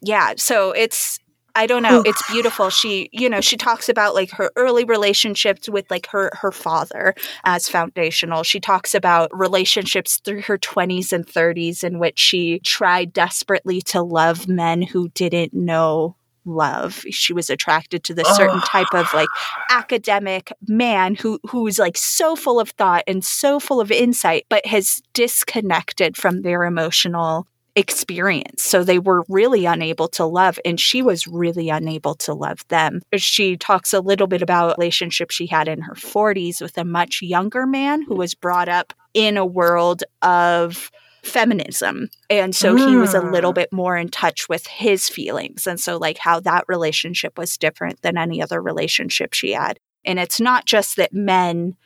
[0.00, 1.20] Yeah, so it's
[1.54, 2.02] I don't know.
[2.04, 2.70] It's beautiful.
[2.70, 7.14] She, you know, she talks about like her early relationships with like her her father
[7.44, 8.42] as foundational.
[8.42, 14.02] She talks about relationships through her 20s and 30s in which she tried desperately to
[14.02, 17.04] love men who didn't know love.
[17.10, 19.28] She was attracted to this certain type of like
[19.70, 24.66] academic man who who's like so full of thought and so full of insight but
[24.66, 28.62] has disconnected from their emotional experience.
[28.62, 33.00] So they were really unable to love, and she was really unable to love them.
[33.16, 37.22] She talks a little bit about relationship she had in her 40s with a much
[37.22, 40.90] younger man who was brought up in a world of
[41.22, 42.08] feminism.
[42.28, 43.56] And so he was a little mm.
[43.56, 45.66] bit more in touch with his feelings.
[45.66, 49.78] And so, like, how that relationship was different than any other relationship she had.
[50.04, 51.76] And it's not just that men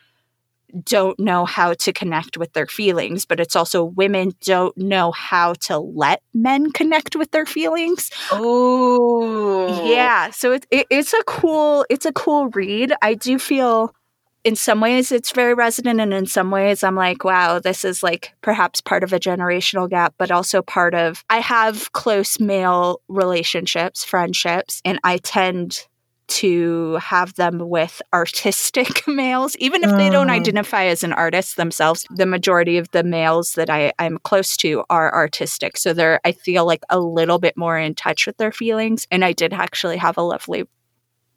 [0.84, 5.54] don't know how to connect with their feelings, but it's also women don't know how
[5.54, 8.10] to let men connect with their feelings.
[8.32, 10.30] Oh, yeah.
[10.30, 12.92] So it, it, it's a cool it's a cool read.
[13.02, 13.94] I do feel
[14.46, 18.00] in some ways it's very resonant and in some ways i'm like wow this is
[18.00, 23.00] like perhaps part of a generational gap but also part of i have close male
[23.08, 25.88] relationships friendships and i tend
[26.28, 30.32] to have them with artistic males, even if they don't mm.
[30.32, 32.06] identify as an artist themselves.
[32.10, 35.76] The majority of the males that I, I'm close to are artistic.
[35.76, 39.06] So they're, I feel like a little bit more in touch with their feelings.
[39.10, 40.64] And I did actually have a lovely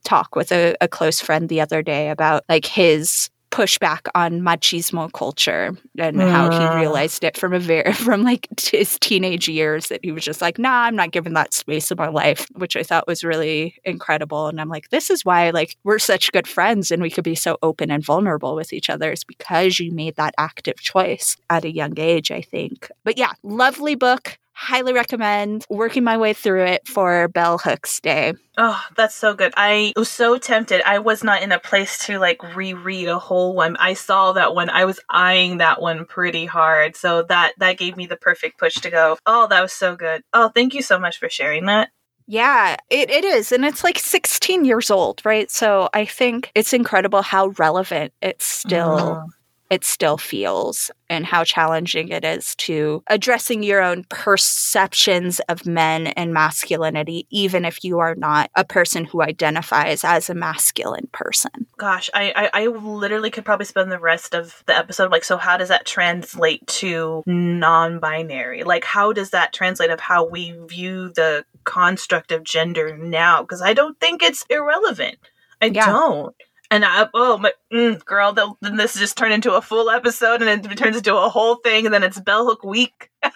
[0.04, 5.12] talk with a, a close friend the other day about like his pushback on machismo
[5.12, 6.30] culture and uh.
[6.30, 6.78] how he ah.
[6.78, 10.60] realized it from a very from like his teenage years that he was just like
[10.60, 14.48] nah i'm not giving that space in my life which i thought was really incredible
[14.48, 17.36] and i'm like this is why like we're such good friends and we could be
[17.36, 21.66] so open and vulnerable with each other is because you made that active choice at
[21.66, 26.66] a young age i think but yeah lovely book highly recommend working my way through
[26.66, 28.34] it for Bell Hooks Day.
[28.58, 29.54] Oh, that's so good.
[29.56, 30.82] I was so tempted.
[30.86, 33.78] I was not in a place to like reread a whole one.
[33.78, 34.70] I saw that one.
[34.70, 36.98] I was eyeing that one pretty hard.
[36.98, 39.18] So that that gave me the perfect push to go.
[39.26, 40.24] Oh, that was so good.
[40.34, 41.90] Oh, thank you so much for sharing that.
[42.28, 43.52] Yeah, it, it is.
[43.54, 45.50] And it's like 16 years old, right?
[45.50, 49.26] So I think it's incredible how relevant it's still mm
[49.70, 56.08] it still feels and how challenging it is to addressing your own perceptions of men
[56.08, 61.68] and masculinity, even if you are not a person who identifies as a masculine person.
[61.78, 65.38] Gosh, I, I, I literally could probably spend the rest of the episode like, so
[65.38, 68.64] how does that translate to non binary?
[68.64, 73.42] Like, how does that translate of how we view the construct of gender now?
[73.42, 75.18] Because I don't think it's irrelevant.
[75.62, 75.88] I yeah.
[75.88, 76.36] don't.
[76.72, 80.66] And I, oh my mm, girl, then this just turned into a full episode, and
[80.66, 83.10] it turns into a whole thing, and then it's Bell Hook Week,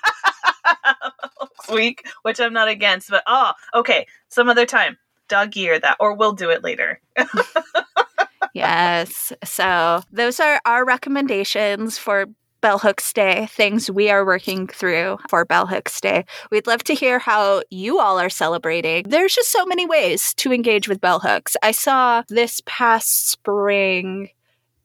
[1.74, 3.10] week, which I'm not against.
[3.10, 4.98] But oh, okay, some other time,
[5.30, 7.02] dog year that, or we'll do it later.
[8.54, 9.34] yes.
[9.44, 12.28] So those are our recommendations for
[12.64, 16.24] Bell Hooks Day, things we are working through for Bell Hooks Day.
[16.49, 19.03] We'd love to hear how you all are celebrating.
[19.03, 21.57] There's just so many ways to engage with bell hooks.
[21.61, 24.30] I saw this past spring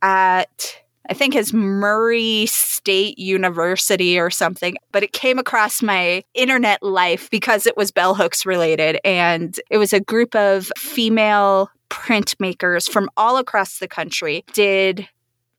[0.02, 6.82] at I think his Murray State University or something, but it came across my internet
[6.82, 8.98] life because it was bell hooks related.
[9.04, 15.08] And it was a group of female printmakers from all across the country did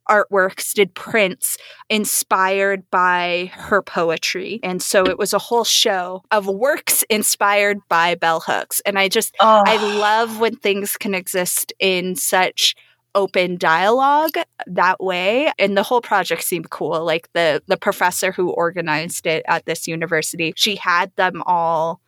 [0.10, 1.58] artworks, did prints
[1.90, 4.60] inspired by her poetry.
[4.64, 8.82] And so it was a whole show of works inspired by bell hooks.
[8.86, 9.64] And I just, oh.
[9.66, 12.76] I love when things can exist in such
[13.16, 14.36] open dialogue
[14.68, 19.44] that way and the whole project seemed cool like the the professor who organized it
[19.48, 22.00] at this university she had them all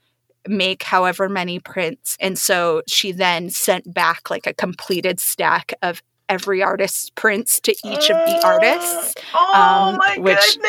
[0.48, 2.18] make however many prints.
[2.20, 6.02] And so she then sent back like a completed stack of
[6.32, 9.16] every artist's prints to each of the artists.
[9.36, 10.66] Oh um, my which goodness!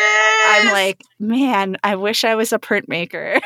[0.48, 3.40] I'm like, man, I wish I was a printmaker.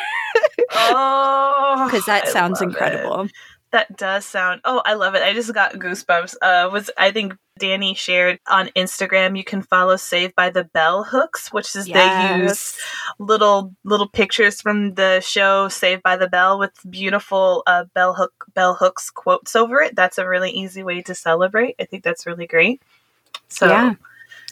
[0.72, 3.22] oh, because that sounds incredible.
[3.22, 3.32] It.
[3.72, 4.62] That does sound.
[4.64, 5.22] Oh, I love it.
[5.22, 6.36] I just got goosebumps.
[6.40, 9.36] Uh, was I think Danny shared on Instagram.
[9.36, 11.96] You can follow Saved by the Bell Hooks, which is yes.
[11.96, 12.78] they use
[13.18, 18.46] little little pictures from the show Saved by the Bell with beautiful uh, bell hook
[18.54, 19.96] bell hooks quotes over it.
[19.96, 21.76] That's a really easy way to celebrate.
[21.80, 22.82] I think that's really great.
[23.48, 23.94] So yeah.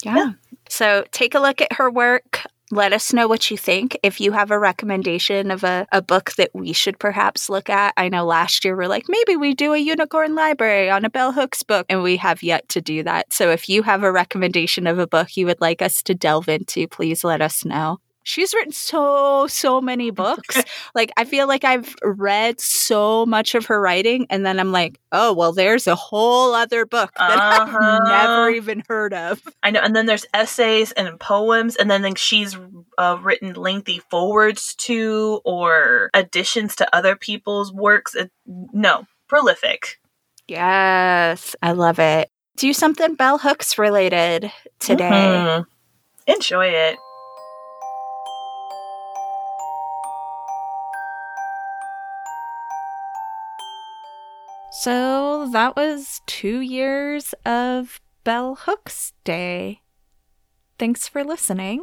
[0.05, 0.16] Yeah.
[0.16, 0.32] yeah.
[0.68, 3.97] So take a look at her work let us know what you think.
[4.03, 7.95] If you have a recommendation of a, a book that we should perhaps look at.
[7.97, 11.33] I know last year we're like, maybe we do a unicorn library on a Bell
[11.33, 13.33] Hooks book, and we have yet to do that.
[13.33, 16.49] So if you have a recommendation of a book you would like us to delve
[16.49, 20.61] into, please let us know she's written so so many books.
[20.95, 24.99] Like i feel like i've read so much of her writing and then i'm like
[25.12, 28.01] oh well there's a whole other book that uh-huh.
[28.03, 29.43] i've never even heard of.
[29.62, 32.57] I know and then there's essays and poems and then, then she's
[32.99, 38.14] uh, written lengthy forwards to or additions to other people's works.
[38.14, 40.01] It, no prolific.
[40.49, 42.31] Yes i love it.
[42.57, 45.11] Do something bell hooks related today.
[45.11, 46.33] Mm-hmm.
[46.33, 46.99] enjoy it
[54.85, 59.80] So that was two years of Bell Hooks Day.
[60.78, 61.82] Thanks for listening.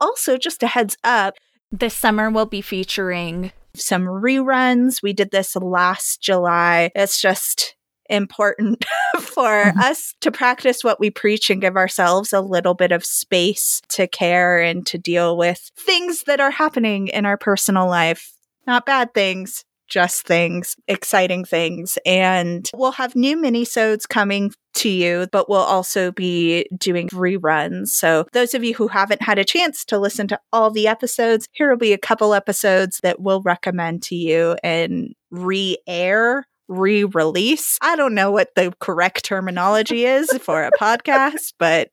[0.00, 1.34] Also, just a heads up
[1.70, 5.04] this summer we'll be featuring some reruns.
[5.04, 6.90] We did this last July.
[6.96, 7.76] It's just
[8.08, 8.84] important
[9.20, 9.78] for mm-hmm.
[9.78, 14.08] us to practice what we preach and give ourselves a little bit of space to
[14.08, 18.32] care and to deal with things that are happening in our personal life.
[18.66, 21.98] Not bad things, just things, exciting things.
[22.06, 27.88] And we'll have new minisodes coming to you, but we'll also be doing reruns.
[27.88, 31.48] So those of you who haven't had a chance to listen to all the episodes,
[31.52, 37.76] here will be a couple episodes that we'll recommend to you and re-air re release.
[37.82, 41.90] I don't know what the correct terminology is for a podcast, but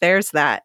[0.00, 0.64] there's that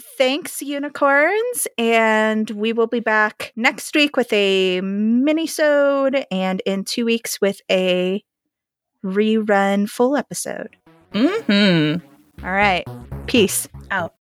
[0.00, 1.68] thanks, unicorns.
[1.78, 7.60] And we will be back next week with a mini-sode and in two weeks with
[7.70, 8.24] a
[9.04, 10.76] rerun full episode.
[11.12, 12.44] Mm-hmm.
[12.44, 12.86] All right.
[13.26, 13.68] Peace.
[13.90, 14.14] Out.